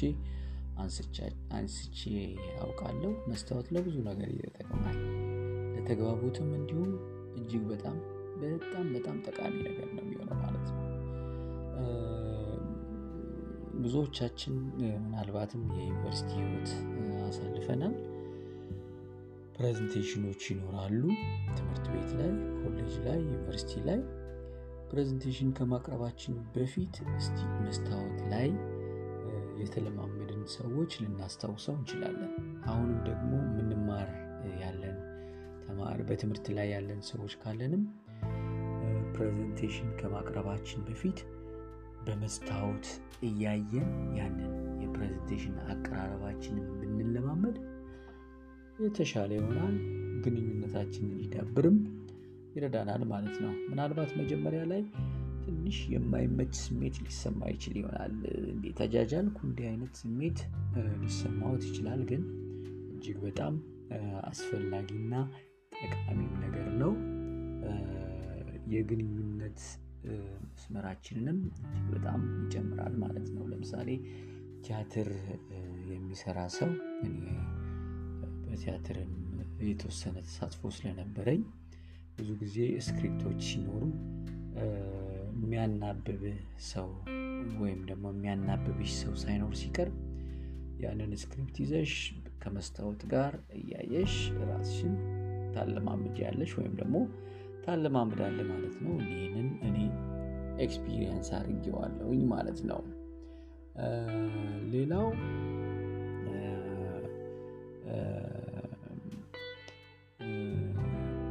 አንስቼ 0.76 2.02
አውቃለሁ። 2.62 3.12
መስታወት 3.28 3.68
ለብዙ 3.74 3.96
ነገር 4.08 4.30
ይጠቅማል። 4.38 4.98
ለተግባቦትም 5.74 6.50
እንዲሁም 6.58 6.90
እጅግ 7.36 7.64
በጣም 7.72 7.96
በጣም 8.42 8.86
በጣም 8.94 9.16
ጠቃሚ 9.26 9.54
ነገር 9.68 9.88
ነው 9.96 10.02
የሚሆነው 10.04 10.38
ማለት 10.40 10.66
ነው። 10.70 10.80
ብዙዎቻችን 13.84 14.54
ምናልባትም 15.04 15.62
የዩኒቨርሲቲ 15.76 16.30
ህይወት 16.38 16.70
አሳልፈናል። 17.26 17.94
presentation 19.56 20.21
ኦች 20.21 20.42
ይኖራሉ 20.50 21.02
ትምህርት 21.56 21.86
ቤት 21.92 22.12
ላይ፣ 22.20 22.30
ኮሌጅ 22.60 22.94
ላይ፣ 23.04 23.18
ዩኒቨርሲቲ 23.24 23.82
ላይ 23.88 24.00
presentation 24.90 25.50
ከማቅረባችን 25.58 26.34
በፊት 26.54 26.96
እስቲ 27.18 27.36
መስታወት 27.62 28.18
ላይ 28.32 28.48
የተለማመድን 29.60 30.23
ሰዎች 30.52 30.92
ልናስታውሰው 31.02 31.74
እንችላለን። 31.74 32.32
አሁንም 32.64 32.98
ደግሞ 33.04 33.32
የምንማር 33.48 34.08
ያለን 34.62 34.96
ተማር 35.66 35.98
በትምህርት 36.08 36.46
ላይ 36.50 36.68
ያለን 36.70 37.00
ሰዎች 37.02 37.34
ካለንም 37.42 37.82
presentation 39.14 39.90
ከማቅረባችን 40.00 40.80
በፊት 40.86 41.18
በመስታወት 42.06 42.86
እያየን 43.22 43.90
ያንን 44.16 44.52
presentation 44.94 45.54
አቀራረባችንን 45.66 46.66
ብንለማመድ 46.80 47.56
የተሻለ 48.78 49.30
ይሆናል። 49.38 49.76
ግንኙነታችን 50.24 51.04
እንዲዳብርም 51.08 51.76
ይረዳናል 52.54 53.02
ማለት 53.04 53.36
ነው። 53.44 53.52
ምናልባት 53.70 54.10
መጀመሪያ 54.16 54.62
ላይ 54.72 54.82
ትንሽ 55.44 55.78
የማይመች 55.92 56.52
ስሜት 56.60 56.96
ሊሰማ 57.04 57.40
ይችል 57.52 57.74
ይሆናል። 57.80 58.12
እንዴ 58.52 58.64
ተጃጃልኩ 58.78 59.38
እንዲህ 59.48 59.66
አይነት 59.70 59.92
ስሜት 60.02 60.38
ሊሰማዎት 61.02 61.62
ይችላል። 61.68 62.02
ግን 62.10 62.22
እጅግ 62.94 63.18
በጣም 63.26 63.54
አስፈላጊና 64.24 65.14
ጠቃሚም 65.82 66.32
ነገር 66.44 66.68
ነው። 66.82 66.92
የግንኙነት 68.74 69.60
መስመራችንንም 70.46 71.38
እጅግ 71.48 71.84
በጣም 71.94 72.20
ይጨምራል 72.40 72.94
ማለት 73.02 73.28
ነው። 73.34 73.44
ለምሳሌ 73.52 73.88
ቲያትር 74.64 75.08
የሚሰራ 75.90 76.38
ሰው 76.56 76.70
እኔ 77.06 77.18
በቲያትርም 78.44 79.12
የተወሰነ 79.68 80.16
ተሳትፎ 80.26 80.70
ስለነበረኝ 80.76 81.40
ብዙ 82.16 82.30
ጊዜ 82.42 82.56
script 82.86 83.19
ኦች 83.19 83.40
ሲኖሩ 83.48 83.82
የሚያናብብህ 85.36 86.38
ሰው 86.68 86.88
ወይም 87.60 87.80
ደግሞ 87.90 88.04
የሚያናብብሽ 88.14 88.92
ሰው 89.02 89.12
ሳይኖር 89.22 89.54
ሲቀር 89.60 89.90
ያንን 90.84 91.12
script 91.22 91.56
ይዘሽ 91.62 91.94
ከመስታወት 92.42 93.02
ጋር 93.12 93.32
እያየሽ 93.58 94.14
ራስሽን 94.48 94.94
ታለማምጃለሽ 95.54 96.52
ወይም 96.58 96.74
ደግሞ 96.80 96.96
ታለማምዳለህ 97.64 98.46
ማለት 98.50 98.76
ነው። 98.84 98.94
ይህንን 99.04 99.48
እኔ 99.68 99.76
experience 100.64 101.28
አድርጌዋለሁኝ 101.38 102.22
ማለት 102.34 102.60
ነው። 102.70 102.80
ሌላው 104.72 105.06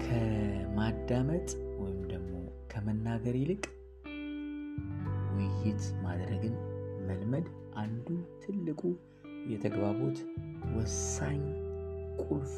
ከማዳመጥ 0.03 1.47
ወይም 1.79 2.01
ደግሞ 2.11 2.33
ከመናገር 2.73 3.35
ይልቅ 3.41 3.63
ውይይት 5.34 5.84
ማድረግን 6.04 6.56
መልመድ 7.08 7.48
አንዱ 7.76 8.08
ትልቁ 8.43 8.82
የተግባቦት 9.52 10.17
ወሳኝ 10.76 11.41
ቁልፍ 12.24 12.54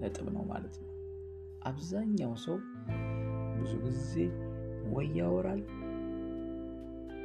ነጥብ 0.00 0.26
ነው 0.36 0.44
ማለት 0.44 0.76
ነው። 0.82 0.88
አብዛኛው 1.62 2.32
ሰው 2.44 2.56
ብዙ 3.56 3.72
ጊዜ 3.84 4.12
ወይ 4.92 5.08
ያወራል 5.18 5.62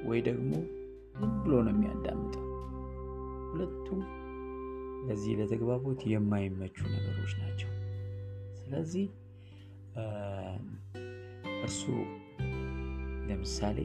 ወይ 0.06 0.20
ደግሞ 0.22 0.52
ዝም 1.16 1.34
ብሎ 1.44 1.54
ነው 1.66 1.74
የሚያዳምጠው። 1.76 2.46
ሁለቱም 3.50 4.02
ለዚህ 5.08 5.34
ለተግባቦት 5.40 6.02
የማይመቹ 6.14 6.78
ነገሮች 6.96 7.34
ናቸው። 7.42 7.70
ስለዚህ 8.60 9.06
እርሱ 11.64 11.84
ለምሳሌ 13.30 13.78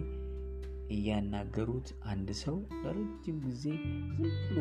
እያናገሩት 0.90 1.88
አንድ 2.12 2.28
ሰው 2.40 2.56
ለረጅም 2.82 3.38
ጊዜ 3.46 3.64
ዝም 4.10 4.30
ብሎ 4.40 4.58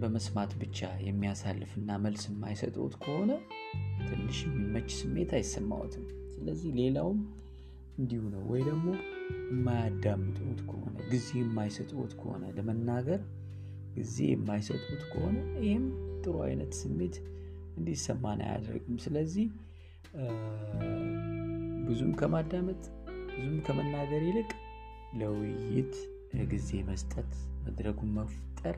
በመስማት 0.00 0.52
ብቻ 0.60 0.78
የሚያሳልፍና 1.06 1.98
መልስ 2.04 2.22
የማይሰጡት 2.28 2.94
ከሆነ 3.02 3.32
ትንሽ 4.08 4.38
የሚመች 4.46 4.88
ስሜት 5.00 5.32
አይሰማዎትም። 5.38 6.04
ስለዚህ 6.34 6.70
ሌላውም 6.78 7.18
እንዲሁ 7.98 8.22
ነው። 8.34 8.42
ወይ 8.50 8.62
ደግሞ 8.68 8.86
የማያዳምጡት 9.50 10.60
ከሆነ 10.70 10.96
ጊዜ 11.10 11.28
የማይሰጡት 11.40 12.12
ከሆነ 12.20 12.44
ለመናገር 12.56 13.20
ጊዜ 13.94 14.16
የማይሰጡት 14.30 15.02
ከሆነ 15.12 15.36
ይህም 15.64 15.84
ጥሩ 16.22 16.34
አይነት 16.46 16.72
ስሜት 16.80 17.16
እንዲሰማን 17.76 18.40
አያደርግም። 18.46 18.96
ስለዚህ 19.04 19.46
ብዙም 21.88 22.12
ከማዳመጥ 22.20 22.82
ብዙም 23.30 23.58
ከመናገር 23.66 24.22
ይልቅ 24.28 24.50
ለውይይት 25.18 25.94
ጊዜ 26.50 26.70
መስጠት፣ 26.88 27.30
መድረኩን 27.64 28.10
መፍጠር 28.18 28.76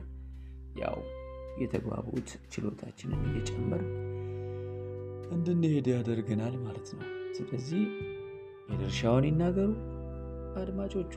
ያው 0.81 0.97
የተግባቦት 1.61 2.29
ችሎታችንን 2.53 3.21
እየጨመር 3.29 3.83
እንድንሄድ 5.31 5.87
ያደርገናል 5.93 6.55
ማለት 6.63 6.89
ነው። 6.93 7.07
ስለዚህ 7.37 7.83
የድርሻውን 8.69 9.25
ይናገሩ፣ 9.29 9.71
አድማጮቹ 10.61 11.13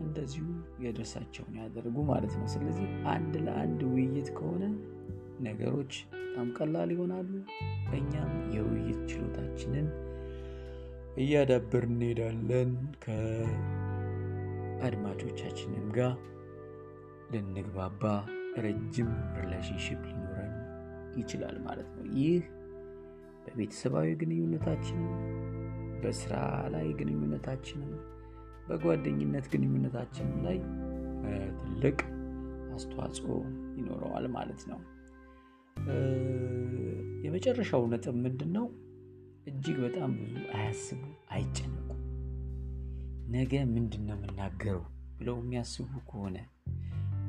እንደዚሁ 0.00 0.46
የድርሻቸውን 0.84 1.54
ያደርጉ 1.60 1.96
ማለት 2.10 2.32
ነው። 2.38 2.46
ስለዚህ 2.46 2.86
አንድ 3.06 3.34
ለአንድ 3.46 3.80
ውይይት 3.90 4.28
ከሆነ 4.38 4.64
ነገሮች 5.40 5.92
በጣም 6.14 6.48
ቀላል 6.58 6.90
ይሆናሉ። 6.94 7.30
እኛም 7.98 8.32
የውይይት 8.54 9.00
ችሎታችንን 9.10 9.86
እያዳበር 11.16 11.84
እንሄዳለን። 11.90 12.70
ከአድማጮቻችንም 14.82 15.84
ጋር 15.96 16.12
ልንግባባ 17.32 18.02
ረጅም 18.58 19.10
relationship 19.36 20.00
ሊኖረን 20.08 20.54
ይችላል 21.16 21.56
ማለት 21.66 21.88
ነው። 21.96 22.04
ይህ 22.16 22.40
በቤተሰባዊ 23.44 24.08
ግንኙነታችንም፣ 24.20 25.12
በስራ 26.02 26.34
ላይ 26.74 26.88
ግንኙነታችንም፣ 27.00 27.92
በጓደኝነት 28.68 29.46
ግንኙነታችንም 29.54 30.34
ላይ 30.46 30.58
ትልቅ 31.60 31.98
አስተዋጽኦ 32.74 33.30
ይኖረዋል 33.78 34.26
ማለት 34.36 34.62
ነው። 34.70 34.80
የመጨረሻው 37.24 37.84
ነጥብ 37.92 38.16
ምንድን 38.24 38.52
ነው? 38.58 38.66
እጅግ 39.46 39.78
በጣም 39.80 40.10
ብዙ 40.20 40.34
አያስቡ፣ 40.54 41.02
አይጨነቁ። 41.30 41.81
ነገ 43.32 43.52
ምንድን 43.72 44.02
ነው 44.08 44.16
የምናገረው 44.16 44.82
ብለው 45.18 45.36
የሚያስቡ 45.40 45.90
ከሆነ 46.08 46.36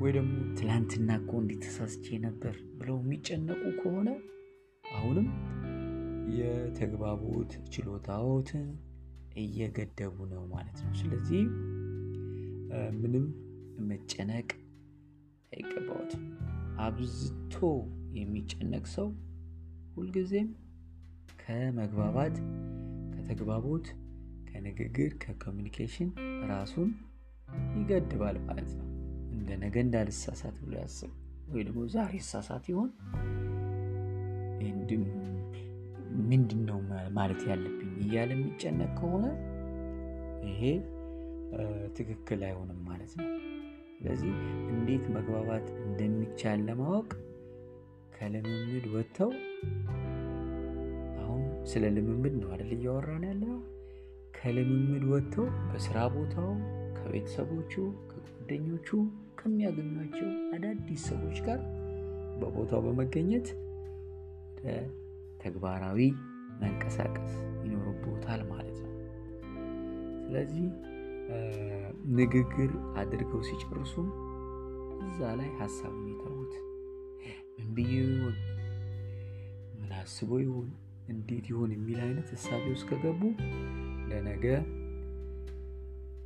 ወይ 0.00 0.12
ደግሞ 0.16 0.32
ትላንትና 0.58 1.10
እኮ 1.20 1.32
እንዲህ 1.40 1.58
ተሳስቼ 1.64 2.16
ነበር 2.24 2.54
ብለው 2.78 2.96
የሚጨነቁ 3.02 3.62
ከሆነ 3.80 4.08
አሁንም 4.94 5.28
የተግባቦት 6.38 7.52
ችሎታዎትን 7.72 8.66
እየገደቡ 9.36 10.16
ነው 10.32 10.42
ማለት 10.52 10.78
ነው። 10.84 10.92
ስለዚህ 10.94 11.42
ምንም 13.00 13.26
መጨነቅ 13.88 14.48
አይገባዎትም። 15.52 16.24
አብዝቶ 16.84 17.56
የሚጨነቅ 18.18 18.84
ሰው 18.94 19.08
ሁልጊዜም 19.96 20.48
ከመግባባት፣ 21.40 22.36
ከተግባቦት፣ 23.14 23.86
ከንግግር፣ 24.54 25.12
ከኮሚኒኬሽን 25.22 26.08
ራሱን 26.50 26.90
ይገድባል 27.78 28.36
ማለት 28.46 28.70
ነው። 28.78 28.86
እንደ 29.34 29.48
ነገ 29.62 29.76
እንዳልሳሳት 29.84 30.56
ብሎ 30.62 30.72
ያስብ 30.82 31.12
ወይ 31.48 31.62
ደግሞ 31.68 31.80
ዛሬ 31.94 32.12
ሳሳት 32.28 32.64
ይሆን 32.72 32.90
ምንድን 36.24 36.60
ነው 36.68 36.78
ማለት 37.16 37.40
ያለብኝ 37.48 37.90
እያለ 38.04 38.30
የሚጨነቅ 38.36 38.90
ከሆነ 38.98 39.24
ይሄ 40.48 40.62
ትክክል 41.98 42.40
አይሆንም 42.48 42.80
ማለት 42.88 43.12
ነው። 43.18 43.28
ስለዚህ 43.96 44.32
እንዴት 44.72 45.04
መግባባት 45.16 45.66
እንደሚቻል 45.84 46.60
ለማወቅ 46.68 47.10
ከልምምድ 48.16 48.86
ወጥተው 48.94 49.30
አሁን 51.22 51.42
ስለ 51.72 51.92
ልምምድ 51.96 52.34
ነው 52.42 52.50
አይደል 52.54 52.72
እያወራን 52.78 53.24
ያለ 53.30 53.44
ከልምምድ 54.44 55.04
ወጥተው 55.10 55.46
በስራ 55.68 55.98
ቦታው 56.14 56.48
ከቤተሰቦቹ፣ 56.96 57.72
ከጓደኞቹ፣ 58.08 58.88
ከሚያገኟቸው 59.38 60.26
አዳዲስ 60.54 61.04
ሰዎች 61.10 61.38
ጋር 61.46 61.60
በቦታው 62.40 62.80
በመገኘት 62.86 63.46
ተግባራዊ 65.40 66.00
መንቀሳቀስ 66.60 67.32
ይኖርቦታል 67.64 68.42
ማለት 68.50 68.78
ነው። 68.84 68.92
ስለዚህ 70.20 70.66
ንግግር 72.18 72.70
አድርገው 72.96 73.42
ሲጨርሱም 73.48 74.10
እዛ 75.06 75.32
ላይ 75.40 75.50
ሀሳቡን 75.60 76.06
የተዉት። 76.12 76.54
ምን 77.68 77.88
ይሆን፣ 77.94 78.36
ምን 79.80 79.92
አስቦ 80.00 80.42
ይሆን፣ 80.44 80.68
እንዴት 81.08 81.48
ይሆን 81.52 81.72
የሚል 81.74 81.98
አይነት 82.04 82.28
እሳቤ 82.36 82.64
ውስጥ 82.74 82.86
ከገቡ 82.90 83.22
ለነገ 84.14 84.44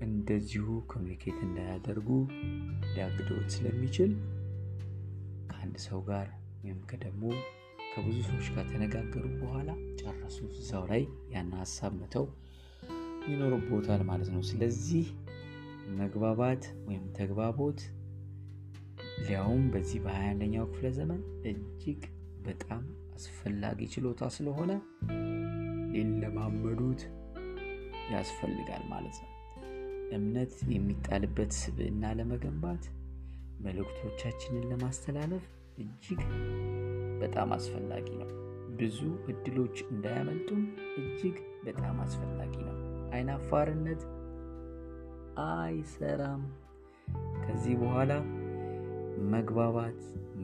እንደዚሁ 0.06 0.64
ኮሚኒኬት 0.92 1.38
እንዳያደርጉ 1.44 2.08
ሊያግደውት 2.88 3.48
ስለሚችል 3.54 4.10
ከአንድ 5.50 5.76
ሰው 5.86 6.00
ጋር 6.08 6.26
ወይም 6.62 6.80
ከደግሞ 6.90 7.22
ከብዙ 7.92 8.16
ሰዎች 8.28 8.48
ጋር 8.54 8.64
ተነጋገሩ 8.72 9.24
በኋላ 9.40 9.68
ጨረሱ። 10.00 10.38
እዛው 10.54 10.84
ላይ 10.90 11.02
ያን 11.34 11.50
ሀሳብ 11.60 11.92
መተው 12.00 12.26
ይኖርቦታል 13.28 14.02
ማለት 14.10 14.28
ነው። 14.34 14.42
ስለዚህ 14.50 15.06
መግባባት 15.98 16.64
ወይም 16.88 17.04
ተግባቦት 17.18 17.80
ሊያውም 19.20 19.64
በዚህ 19.74 20.00
በ21ኛው 20.04 20.66
ክፍለ 20.72 20.88
ዘመን 20.98 21.20
እጅግ 21.50 22.02
በጣም 22.46 22.82
አስፈላጊ 23.16 23.88
ችሎታ 23.94 24.30
ስለሆነ 24.36 24.72
ሊለማመዱት 25.94 27.00
ያስፈልጋል 28.12 28.82
ማለት 28.88 29.16
ነው። 29.22 29.32
እምነት 30.12 30.54
የሚጣልበት 30.72 31.52
ስብዕና 31.52 32.12
ለመገንባት 32.12 32.84
መልእክቶቻችንን 33.60 34.68
ለማስተላለፍ 34.70 35.44
እጅግ 35.78 36.20
በጣም 37.20 37.52
አስፈላጊ 37.52 38.08
ነው። 38.16 38.30
ብዙ 38.76 38.98
እድሎች 39.28 39.76
እንዳያመልጡም 39.90 40.62
እጅግ 40.98 41.36
በጣም 41.64 41.96
አስፈላጊ 42.00 42.54
ነው። 42.60 42.76
አይናፋርነት 43.12 44.02
አይሰራም። 45.46 46.42
ከዚህ 47.44 47.74
በኋላ 47.78 48.12
መግባባት፣ 49.30 49.98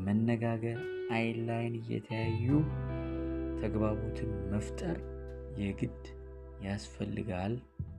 መነጋገር፣ 0.07 0.79
አይን 1.13 1.39
ላይን 1.47 1.75
እየተያዩ 1.81 2.49
ተግባቦትን 3.61 4.31
መፍጠር 4.51 4.97
የግድ 5.59 6.03
ያስፈልጋል 6.67 7.55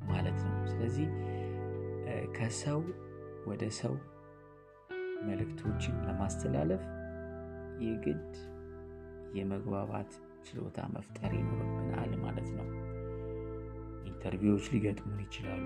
ማለት 0.08 0.40
ነው። 0.46 0.58
ስለዚህ 0.72 1.08
ከሰው 2.38 2.82
ወደ 3.48 3.64
ሰው 3.80 3.94
መልእክቶችን 5.26 5.96
ለማስተላለፍ 6.06 6.84
የግድ 7.86 8.34
የመግባባት 9.36 10.12
ችሎታ 10.48 10.80
መፍጠር 10.96 11.32
ይኖርብናል 11.40 12.12
ማለት 12.18 12.50
ነው። 12.58 12.68
ኢንተርቪዎች 14.10 14.66
ሊገጥሙን 14.74 15.20
ይችላሉ። 15.26 15.66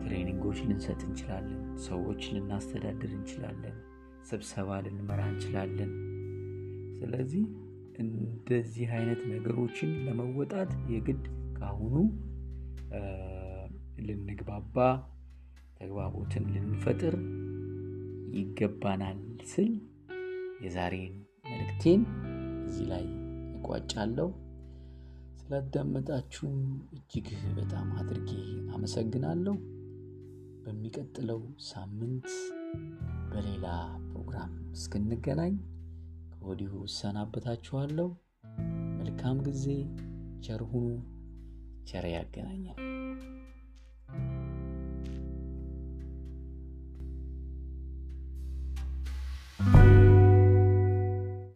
ትሬኒንጎች 0.00 0.58
ልንሰጥ 0.62 1.00
እንችላለን። 1.06 1.60
ሰዎች 1.86 2.22
ልናስተዳድር 2.34 3.10
እንችላለን። 3.10 3.76
ስብሰባ 4.24 4.78
ልንመራ 4.84 5.20
እንችላለን። 5.32 5.92
ስለዚህ 6.98 7.44
እንደዚህ 7.94 8.88
አይነት 8.96 9.20
ነገሮችን 9.32 9.90
ለመወጣት 10.06 10.70
የግድ 10.92 11.24
ካሁኑ 11.58 11.94
ልንግባባ 14.06 14.76
ተግባቦትን 15.78 16.44
ልንፈጥር 16.54 17.14
ይገባናል 18.34 19.18
ስል 19.44 19.70
የዛሬን 20.64 21.14
መልእክቴን 21.44 22.02
እዚህ 22.66 22.86
ላይ 22.92 23.04
እቋጫለሁ። 23.56 24.28
ስላዳመጣችሁም 25.40 26.58
እጅግ 26.92 27.28
በጣም 27.56 27.88
አድርጌ 28.00 28.30
አመሰግናለሁ። 28.74 29.56
በሚቀጥለው 30.64 31.40
ሳምንት 31.66 32.28
በሌላ 33.30 33.66
ፕሮግራም 34.06 34.52
እስክንገናኝ 34.72 35.54
ከወዲሁ 36.44 36.72
እሰናበታችኋለሁ። 36.86 38.08
መልካም 38.98 39.36
ጊዜ። 39.46 39.64
ቸር 40.42 40.62
ሁኑ። 40.70 40.88
ቸር 41.86 42.04
ያገናኛል። 42.10 42.78